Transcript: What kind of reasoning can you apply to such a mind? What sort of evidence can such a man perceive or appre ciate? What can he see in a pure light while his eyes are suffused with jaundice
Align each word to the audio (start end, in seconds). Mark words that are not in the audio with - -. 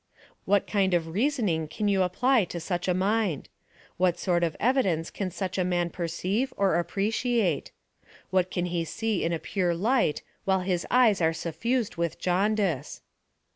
What 0.45 0.65
kind 0.65 0.95
of 0.95 1.09
reasoning 1.13 1.67
can 1.67 1.87
you 1.87 2.01
apply 2.01 2.45
to 2.45 2.59
such 2.59 2.87
a 2.87 2.93
mind? 2.95 3.49
What 3.97 4.17
sort 4.17 4.43
of 4.43 4.57
evidence 4.59 5.11
can 5.11 5.29
such 5.29 5.59
a 5.59 5.63
man 5.63 5.91
perceive 5.91 6.51
or 6.57 6.83
appre 6.83 7.09
ciate? 7.09 7.69
What 8.31 8.49
can 8.49 8.65
he 8.65 8.83
see 8.83 9.23
in 9.23 9.31
a 9.31 9.37
pure 9.37 9.75
light 9.75 10.23
while 10.43 10.61
his 10.61 10.87
eyes 10.89 11.21
are 11.21 11.33
suffused 11.33 11.97
with 11.97 12.17
jaundice 12.17 13.03